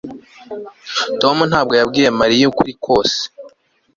[1.21, 3.19] Tom ntabwo yabwiye Mariya ukuri kose